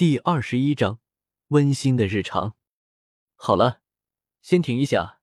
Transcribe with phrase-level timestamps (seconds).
[0.00, 0.98] 第二十一章
[1.48, 2.56] 温馨的日常。
[3.34, 3.82] 好了，
[4.40, 5.20] 先停一下。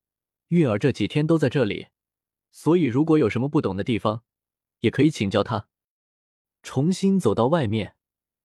[0.49, 1.87] 月儿这几天都在这里，
[2.51, 4.23] 所以如果有什么不懂的地方，
[4.81, 5.67] 也可以请教他。
[6.61, 7.95] 重新走到外面，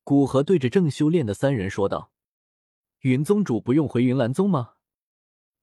[0.05, 2.11] 古河对着正修炼的三人说道
[3.01, 4.77] ：“云宗主不用回云岚宗吗？”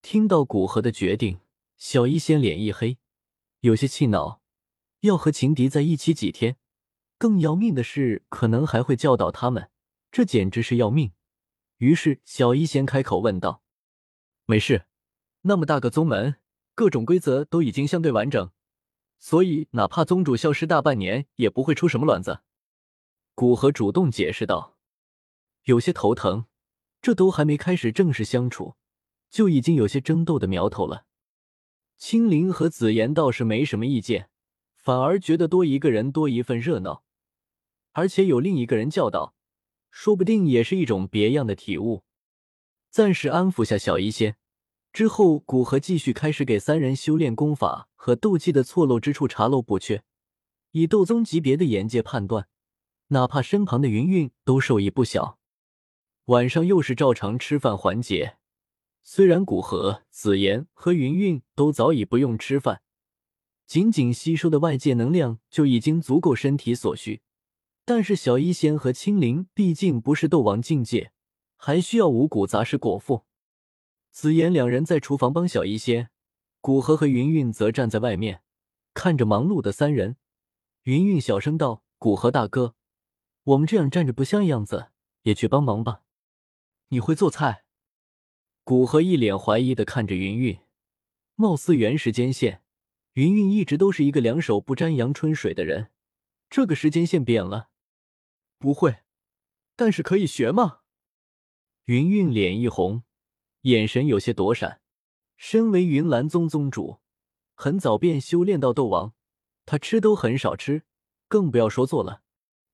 [0.04, 1.40] 听到古河的决定，
[1.78, 3.00] 小医仙脸一黑，
[3.62, 4.44] 有些气恼。
[5.00, 6.58] 要和情敌在一起几天，
[7.18, 9.72] 更要命的是，可能还会教导他们。
[10.12, 11.12] 这简直是要命！
[11.78, 13.64] 于是小医仙开口问道
[14.46, 14.86] ：“没事，
[15.42, 16.38] 那么大个宗门，
[16.76, 18.52] 各种规则都已经相对完整，
[19.20, 22.42] 所以哪怕宗主消失大半年，也不会出什么乱子。”
[23.36, 24.78] 古河主动解释道
[25.64, 26.48] ：“有些头疼，
[27.02, 28.76] 这都还没开始正式相处，
[29.30, 31.06] 就已经有些争斗的苗头了。”
[31.98, 34.30] 青灵和紫妍倒是没什么意见，
[34.76, 37.04] 反而觉得多一个人多一份热闹，
[37.92, 39.36] 而且有另一个人教导。
[39.90, 42.04] 说不定也是一种别样的体悟。
[42.90, 44.38] 暂时安抚下小医仙
[44.92, 50.04] 之后，古河继续开始给三人修炼功法和斗技的错漏之处查漏补缺。
[50.72, 52.48] 以斗宗级别的眼界判断，
[53.08, 55.40] 哪怕身旁的云韵都受益不小。
[56.26, 58.38] 晚上又是照常吃饭环节。
[59.02, 62.82] 虽然古河、紫妍和云韵都早已不用吃饭，
[63.66, 67.22] 仅仅吸收的外界能量就已经足够身体所需。
[67.90, 71.12] 但是小医仙和青灵毕竟不是斗王境界，
[71.58, 73.26] 还需要五谷杂食果腹。
[74.12, 76.12] 紫妍两人在厨房帮小医仙，
[76.62, 78.44] 古河和云韵则站在外面
[78.94, 80.18] 看着忙碌的三人。
[80.84, 82.76] 云韵小声道：“古河大哥，
[83.44, 84.90] 我们这样站着不像样子，
[85.24, 86.04] 也去帮忙吧。”
[86.90, 87.64] 你会做菜？
[88.64, 90.60] 古河一脸怀疑的看着云韵，
[91.34, 92.62] 貌似原时间线，
[93.14, 95.90] 云韵一直都是一个两手不沾阳春水的人，
[96.52, 97.70] 这个时间线变了。
[98.60, 99.04] 不会，
[99.78, 100.82] 但是可以学吗？
[101.86, 103.04] 云韵脸一红，
[103.62, 104.82] 眼神有些躲闪。
[105.38, 107.00] 身为云岚宗宗主，
[107.56, 109.14] 很早便修炼到斗王，
[109.66, 110.84] 他吃都很少吃，
[111.30, 112.22] 更不要说做了。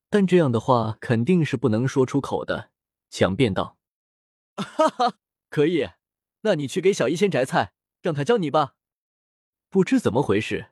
[0.10, 2.72] 但这样的话肯定是不能说出口的，
[3.12, 3.78] 强辩道
[4.58, 5.20] ：“哈哈，
[5.52, 5.88] 可以，
[6.42, 8.76] 那你去给小医仙摘菜，让他教你吧。”
[9.70, 10.72] 不知怎么回事，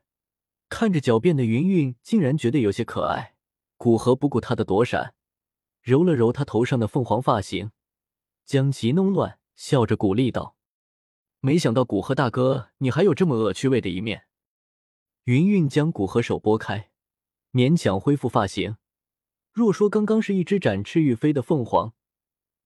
[0.70, 3.33] 看着狡辩的云韵，竟然觉得有些可爱。
[3.84, 5.14] 古河不顾他的躲闪，
[5.82, 7.72] 揉了揉他头上的凤凰发型，
[8.46, 10.56] 将其弄乱，笑着鼓励道
[11.44, 14.24] ：“没想到古河大哥，你还有这么恶趣味的一面。”
[15.26, 16.92] 云韵将古河手拨开，
[17.52, 18.78] 勉强恢复发型。
[19.52, 21.94] 若说刚刚是一只展翅欲飞的凤凰，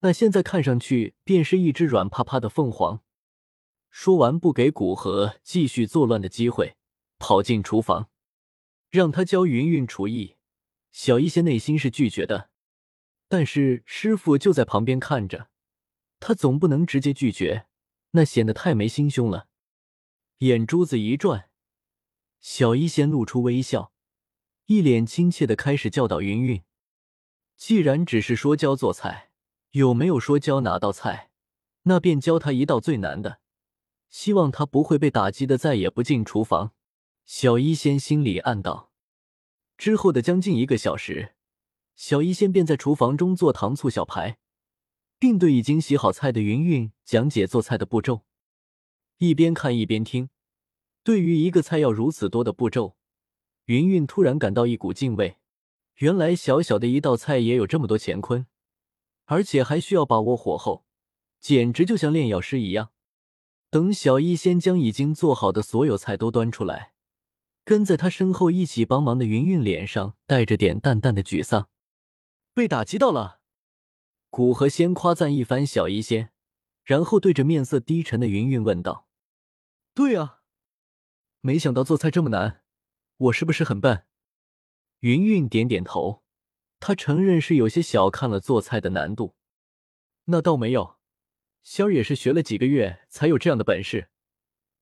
[0.02, 3.02] 那现在看上去便是一只软趴趴的凤凰。
[3.90, 6.78] 说完，不给古河继续作乱的机会，
[7.18, 8.12] 跑进厨房，
[8.92, 10.36] 让他教云韵厨艺。
[11.00, 12.50] 小医仙内心是拒绝的，
[13.28, 15.48] 但是师傅就在旁边看着，
[16.20, 17.68] 他总不能直接拒绝，
[18.12, 19.48] 那显得太没心胸了。
[20.40, 21.52] 眼珠子一转，
[22.40, 23.94] 小医仙露出微笑，
[24.66, 26.64] 一脸亲切的开始教导云云。
[27.56, 29.30] 既然只是说教做菜，
[29.74, 31.30] 有没有说教哪道菜？
[31.84, 33.40] 那便教他一道最难的，
[34.10, 36.74] 希望他不会被打击的再也不进厨房。
[37.24, 38.87] 小医仙心里暗道。
[39.78, 41.36] 之后的将近一个小时，
[41.96, 44.38] 小医仙便在厨房中做糖醋小排，
[45.20, 48.24] 并对已经洗好菜的云云讲解做菜的步骤。
[49.18, 50.30] 一边看一边听，
[51.04, 52.96] 对于一个菜要如此多的步骤，
[53.66, 55.38] 云云突然感到一股敬畏。
[55.98, 58.46] 原来小小的一道菜也有这么多乾坤，
[59.26, 60.86] 而且还需要把握火候，
[61.40, 62.92] 简直就像炼药师一样。
[63.70, 66.94] 等小医仙将已经做好的所有菜都端出来。
[67.68, 71.68] 跟在他身后一起帮忙的云云脸上带着点淡淡的沮丧，
[72.54, 73.42] 被打击到了。
[74.30, 76.32] 古河先夸赞一番小医仙，
[76.86, 79.10] 然后对着面色低沉的云云问道
[79.94, 80.40] ：“对啊，
[81.42, 82.64] 没想到做菜这么难，
[83.18, 84.06] 我是不是很笨？”
[85.02, 86.24] 云云点点头，
[86.80, 89.36] 他承认是有些小看了做菜的难度。
[90.28, 90.96] 那倒没有，
[91.64, 94.08] 仙儿也是学了几个月才有这样的本事。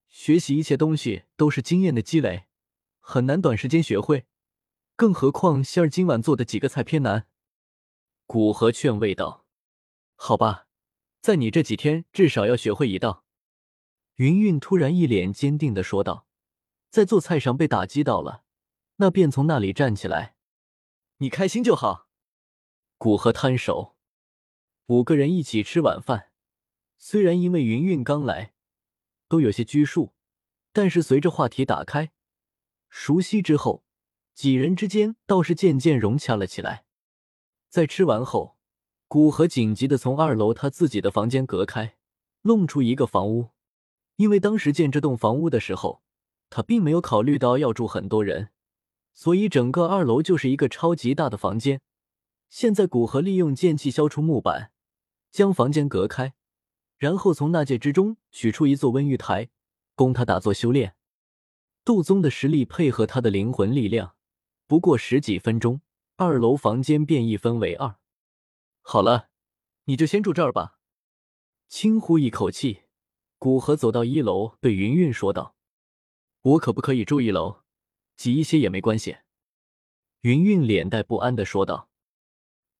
[0.08, 2.46] 学习一切东西都是经验的积累。
[3.08, 4.26] 很难短时间学会，
[4.96, 7.28] 更何况仙儿今晚做的几个菜偏难。
[8.26, 9.46] 古河劝慰道
[10.18, 10.66] ：“好吧，
[11.22, 13.24] 在你这几天至少要学会一道。”
[14.18, 16.26] 云云突然一脸坚定的说道
[16.90, 18.44] ：“在做菜上被打击到了，
[18.96, 20.36] 那便从那里站起来。
[21.18, 22.10] 你开心就好。”
[22.98, 23.96] 古河摊手。
[24.88, 26.32] 五个人一起吃晚饭，
[26.98, 28.56] 虽然因为云云刚来，
[29.28, 30.16] 都有些拘束，
[30.74, 32.14] 但是随着话题打开。
[32.98, 33.84] 熟悉之后，
[34.34, 36.86] 几人之间倒是渐渐融洽了起来。
[37.70, 38.58] 在吃完后，
[39.10, 41.98] 古河紧急的从二楼他自己的房间隔开，
[42.44, 43.50] 弄出一个房屋。
[44.16, 46.02] 因为当时建这栋房屋的时候，
[46.50, 48.52] 他并没有考虑到要住很多人，
[49.14, 51.82] 所以整个二楼就是一个超级大的房间。
[52.48, 54.72] 现在古河利用剑气削出木板，
[55.34, 56.34] 将房间隔开，
[56.98, 59.50] 然后从纳戒之中取出一座温玉台，
[59.96, 60.95] 供他打坐修炼。
[61.86, 64.16] 杜宗的实力配合他的灵魂力量，
[64.66, 65.82] 不过十几分钟，
[66.16, 67.98] 二楼房间便一分为二。
[68.82, 69.30] 好了，
[69.84, 70.80] 你就先住这儿吧。
[71.70, 72.86] 轻呼一口气，
[73.38, 75.56] 古河走到一楼，对云云说道
[76.42, 77.62] ：“我可不可以住一楼？
[78.18, 79.18] 挤一些也没关系。”
[80.22, 81.90] 云云脸带不安的说道。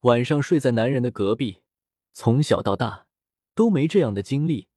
[0.02, 1.62] 晚上睡在男人的隔壁，
[2.14, 3.06] 从小到大
[3.54, 4.68] 都没这样的经历，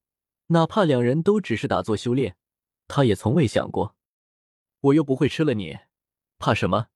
[0.48, 2.36] 哪怕两人都只是打坐修炼，
[2.86, 3.94] 他也从未想过。
[4.80, 5.78] 我又不会吃了你，
[6.38, 6.88] 怕什么？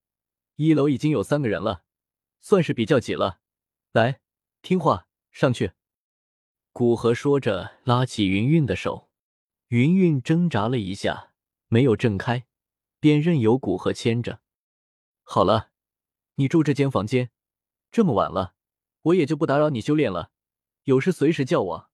[0.57, 1.85] 一楼已经有三个人了，
[2.41, 3.41] 算是比较挤了。
[3.93, 4.21] 来，
[4.63, 5.73] 听话，上去。
[6.73, 9.11] 古河说着，拉起云云的手，
[9.69, 11.33] 云云挣扎了一下，
[11.69, 12.47] 没有挣开，
[13.01, 14.41] 便任由古河牵着。
[15.25, 15.71] 好了，
[16.37, 17.31] 你住这间房间。
[17.91, 18.55] 这么晚了，
[19.03, 20.31] 我也就不打扰你修炼了。
[20.85, 21.91] 有事随时叫我。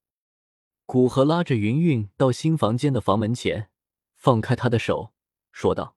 [0.86, 3.70] 古河拉着云云到新房间的房门前，
[4.14, 5.12] 放开他的手，
[5.58, 5.96] 说道：“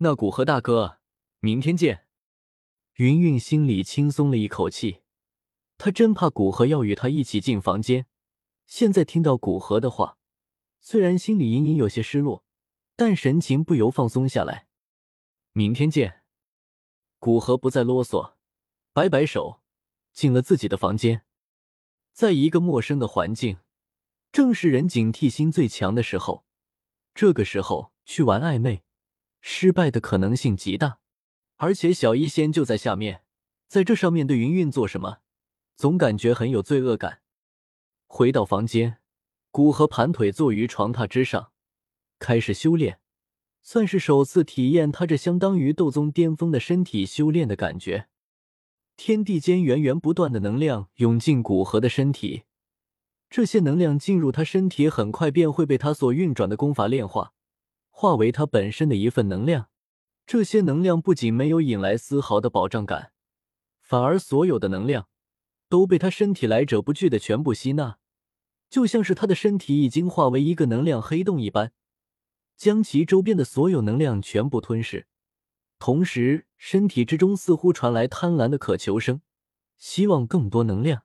[0.00, 1.00] 那古河大哥，
[1.40, 2.06] 明天见。”
[2.96, 5.02] 云云心里轻松了一口气，
[5.76, 8.06] 他真怕古河要与他一起进房间。
[8.64, 10.16] 现在听到古河的话，
[10.80, 12.42] 虽然心里隐隐有些失落，
[12.96, 14.66] 但神情不由放松下来。
[15.52, 16.22] 明天见。
[17.18, 18.32] 古河不再啰嗦。
[18.94, 19.60] 摆摆手，
[20.14, 21.26] 进了自己的房间。
[22.14, 23.58] 在一个陌生的环境，
[24.32, 26.46] 正是人警惕心最强的时候。
[27.12, 28.82] 这个时候去玩暧昧，
[29.40, 30.98] 失败的可能性极大。
[31.58, 33.22] 而且小医仙就在下面，
[33.68, 35.18] 在这上面对云云做什么，
[35.76, 37.20] 总感觉很有罪恶感。
[38.08, 38.98] 回到房间，
[39.52, 41.52] 古河盘腿坐于床榻之上，
[42.18, 42.98] 开始修炼，
[43.62, 48.08] 算是首次体验他这相当于斗宗巅峰的身体修炼的感觉。
[48.96, 52.42] 天地间源源不断的能量涌进古河的身体，
[53.28, 57.32] 这些能量进入他身体，很快便会被他所运转的功法炼化，
[58.00, 59.68] 化为他本身的一份能量。
[60.26, 63.12] 这些能量不仅没有引来丝毫的保障感，
[63.82, 65.10] 反而所有的能量
[65.68, 67.98] 都被他身体来者不拒的全部吸纳，
[68.70, 71.72] 就像是他的身体已经化为一个能量黑洞一般，
[72.56, 75.06] 将其周边的所有能量全部吞噬。
[75.78, 79.20] 同时，身体之中似乎传来贪婪的渴求声，
[79.76, 81.02] 希望更多能量。